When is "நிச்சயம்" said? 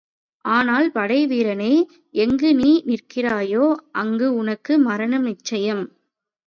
5.23-5.83